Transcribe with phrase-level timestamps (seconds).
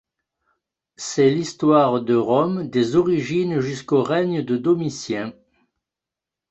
[0.95, 5.31] C'est l'histoire de Rome des origines jusqu'au règne de Domitien.